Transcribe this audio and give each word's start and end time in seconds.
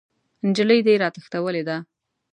نجلۍ 0.47 0.79
دې 0.87 0.93
راتښتولې 1.01 1.63
ده! 1.67 1.77